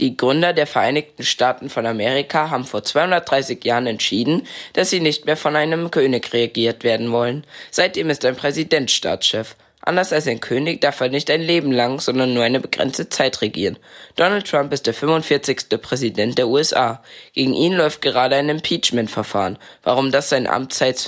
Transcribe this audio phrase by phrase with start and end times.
[0.00, 5.26] Die Gründer der Vereinigten Staaten von Amerika haben vor 230 Jahren entschieden, dass sie nicht
[5.26, 7.44] mehr von einem König regiert werden wollen.
[7.72, 9.56] Seitdem ist ein Präsident Staatschef.
[9.80, 13.40] Anders als ein König darf er nicht ein Leben lang, sondern nur eine begrenzte Zeit
[13.40, 13.78] regieren.
[14.16, 15.80] Donald Trump ist der 45.
[15.80, 17.02] Präsident der USA.
[17.32, 19.58] Gegen ihn läuft gerade ein Impeachment-Verfahren.
[19.82, 20.98] Warum das seine Amtszeit,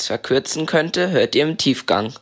[0.00, 2.14] verkürzen könnte, hört ihr im Tiefgang.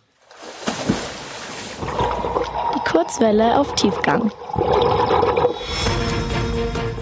[2.97, 4.33] Kurzwelle auf Tiefgang.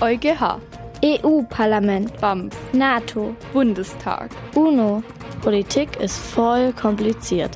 [0.01, 0.59] EuGH
[1.05, 5.05] EU-Parlament, BAMF NATO, Bundestag UNO,
[5.41, 7.52] Politik ist voll kompliziert.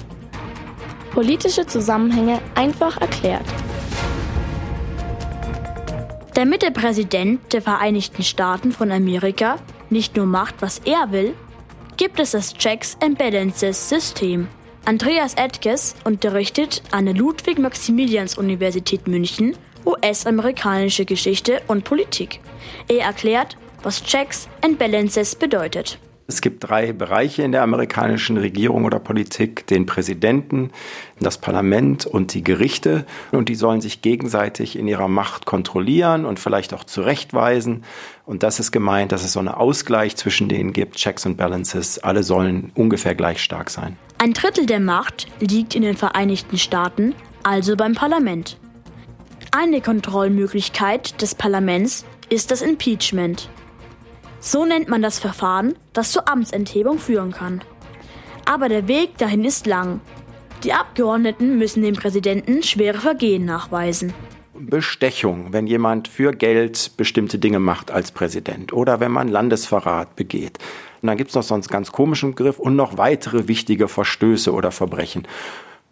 [1.11, 3.43] Politische Zusammenhänge einfach erklärt.
[6.35, 9.57] Damit der Präsident der Vereinigten Staaten von Amerika
[9.91, 11.35] nicht nur macht, was er will,
[11.97, 14.47] gibt es das Checks and Balances System.
[14.89, 22.41] Andreas Edges unterrichtet an der Ludwig-Maximilians-Universität München US-amerikanische Geschichte und Politik.
[22.89, 25.99] Er erklärt, was Checks and Balances bedeutet.
[26.27, 30.71] Es gibt drei Bereiche in der amerikanischen Regierung oder Politik, den Präsidenten,
[31.21, 33.05] das Parlament und die Gerichte.
[33.31, 37.85] Und die sollen sich gegenseitig in ihrer Macht kontrollieren und vielleicht auch zurechtweisen.
[38.25, 41.99] Und das ist gemeint, dass es so einen Ausgleich zwischen denen gibt, Checks and Balances.
[41.99, 43.99] Alle sollen ungefähr gleich stark sein.
[44.21, 48.59] Ein Drittel der Macht liegt in den Vereinigten Staaten, also beim Parlament.
[49.53, 53.49] Eine Kontrollmöglichkeit des Parlaments ist das Impeachment.
[54.41, 57.63] So nennt man das Verfahren, das zur Amtsenthebung führen kann.
[58.45, 60.01] Aber der Weg dahin ist lang.
[60.65, 64.13] Die Abgeordneten müssen dem Präsidenten schwere Vergehen nachweisen.
[64.61, 70.59] Bestechung, wenn jemand für Geld bestimmte Dinge macht als Präsident oder wenn man Landesverrat begeht.
[71.01, 74.53] Und dann gibt es noch so einen ganz komischen Begriff und noch weitere wichtige Verstöße
[74.53, 75.27] oder Verbrechen.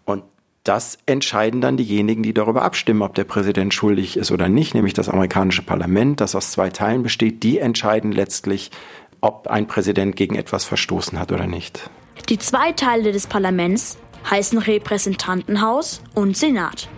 [0.05, 0.25] Und
[0.64, 4.95] das entscheiden dann diejenigen, die darüber abstimmen, ob der Präsident schuldig ist oder nicht, nämlich
[4.95, 7.45] das amerikanische Parlament, das aus zwei Teilen besteht.
[7.45, 8.73] Die entscheiden letztlich,
[9.20, 11.89] ob ein Präsident gegen etwas verstoßen hat oder nicht.
[12.29, 13.98] Die zwei Teile des Parlaments
[14.29, 16.89] heißen Repräsentantenhaus und Senat.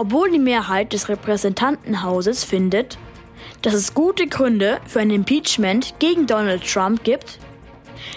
[0.00, 2.98] Obwohl die Mehrheit des Repräsentantenhauses findet,
[3.62, 7.40] dass es gute Gründe für ein Impeachment gegen Donald Trump gibt,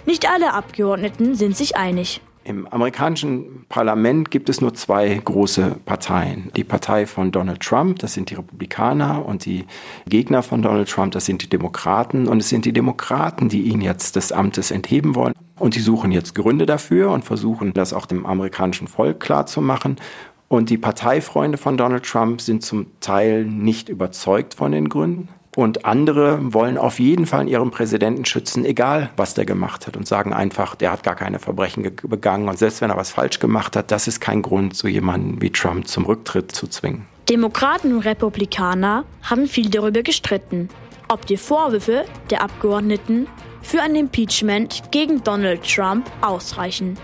[0.05, 2.21] nicht alle Abgeordneten sind sich einig.
[2.43, 6.51] Im amerikanischen Parlament gibt es nur zwei große Parteien.
[6.55, 9.65] Die Partei von Donald Trump, das sind die Republikaner, und die
[10.07, 12.27] Gegner von Donald Trump, das sind die Demokraten.
[12.27, 15.33] Und es sind die Demokraten, die ihn jetzt des Amtes entheben wollen.
[15.59, 19.97] Und sie suchen jetzt Gründe dafür und versuchen, das auch dem amerikanischen Volk klarzumachen.
[20.51, 25.29] Und die Parteifreunde von Donald Trump sind zum Teil nicht überzeugt von den Gründen.
[25.55, 30.09] Und andere wollen auf jeden Fall ihren Präsidenten schützen, egal was der gemacht hat, und
[30.09, 32.49] sagen einfach, der hat gar keine Verbrechen begangen.
[32.49, 35.51] Und selbst wenn er was falsch gemacht hat, das ist kein Grund, so jemanden wie
[35.51, 37.05] Trump zum Rücktritt zu zwingen.
[37.29, 40.67] Demokraten und Republikaner haben viel darüber gestritten,
[41.07, 43.27] ob die Vorwürfe der Abgeordneten
[43.61, 46.97] für ein Impeachment gegen Donald Trump ausreichen.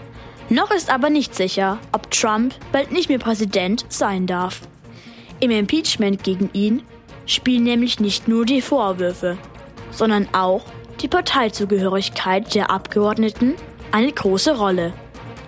[0.49, 4.61] Noch ist aber nicht sicher, ob Trump bald nicht mehr Präsident sein darf.
[5.39, 6.83] Im Impeachment gegen ihn
[7.25, 9.37] spielen nämlich nicht nur die Vorwürfe,
[9.91, 10.63] sondern auch
[11.01, 13.55] die Parteizugehörigkeit der Abgeordneten
[13.91, 14.93] eine große Rolle.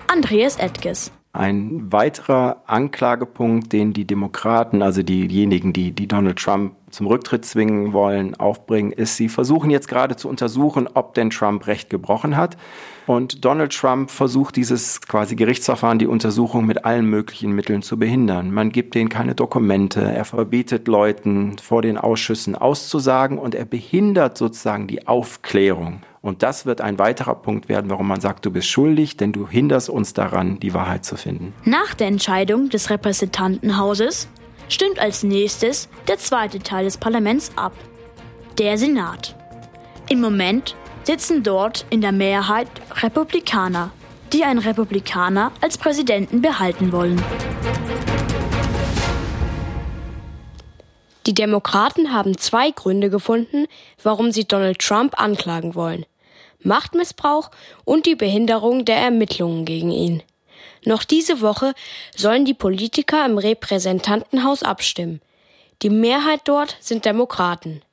[0.08, 1.12] Andreas Edges.
[1.32, 7.94] Ein weiterer Anklagepunkt, den die Demokraten, also diejenigen, die, die Donald Trump zum Rücktritt zwingen
[7.94, 12.58] wollen, aufbringen, ist, sie versuchen jetzt gerade zu untersuchen, ob denn Trump Recht gebrochen hat.
[13.06, 18.52] Und Donald Trump versucht dieses quasi Gerichtsverfahren, die Untersuchung mit allen möglichen Mitteln zu behindern.
[18.52, 24.36] Man gibt denen keine Dokumente, er verbietet Leuten vor den Ausschüssen auszusagen und er behindert
[24.36, 26.02] sozusagen die Aufklärung.
[26.22, 29.48] Und das wird ein weiterer Punkt werden, warum man sagt, du bist schuldig, denn du
[29.48, 31.54] hinderst uns daran, die Wahrheit zu finden.
[31.64, 34.28] Nach der Entscheidung des Repräsentantenhauses
[34.68, 37.74] stimmt als nächstes der zweite Teil des Parlaments ab,
[38.58, 39.36] der Senat.
[40.10, 42.68] Im Moment sitzen dort in der Mehrheit
[43.02, 43.92] Republikaner,
[44.34, 47.22] die einen Republikaner als Präsidenten behalten wollen.
[51.30, 53.68] Die Demokraten haben zwei Gründe gefunden,
[54.02, 56.08] warum sie Donald Trump anklagen wollen.
[56.64, 57.52] Machtmissbrauch
[57.86, 60.24] und die Behinderung der Ermittlungen gegen ihn.
[60.86, 61.76] Noch diese Woche
[62.16, 65.22] sollen die Politiker im Repräsentantenhaus abstimmen.
[65.84, 67.84] Die Mehrheit dort sind Demokraten.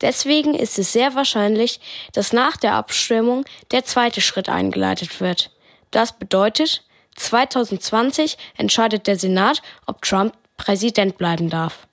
[0.00, 1.80] Deswegen ist es sehr wahrscheinlich,
[2.14, 5.50] dass nach der Abstimmung der zweite Schritt eingeleitet wird.
[5.90, 6.84] Das bedeutet,
[7.16, 11.87] 2020 entscheidet der Senat, ob Trump Präsident bleiben darf.